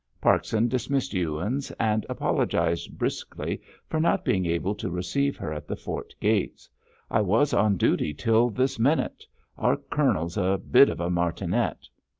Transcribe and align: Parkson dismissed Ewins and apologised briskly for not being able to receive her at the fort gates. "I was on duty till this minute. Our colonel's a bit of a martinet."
Parkson 0.19 0.67
dismissed 0.67 1.13
Ewins 1.13 1.69
and 1.79 2.07
apologised 2.09 2.97
briskly 2.97 3.61
for 3.87 3.99
not 3.99 4.25
being 4.25 4.47
able 4.47 4.73
to 4.73 4.89
receive 4.89 5.37
her 5.37 5.53
at 5.53 5.67
the 5.67 5.75
fort 5.75 6.11
gates. 6.19 6.67
"I 7.11 7.21
was 7.21 7.53
on 7.53 7.77
duty 7.77 8.11
till 8.11 8.49
this 8.49 8.79
minute. 8.79 9.27
Our 9.59 9.77
colonel's 9.77 10.37
a 10.37 10.57
bit 10.57 10.89
of 10.89 10.99
a 11.01 11.11
martinet." 11.11 11.87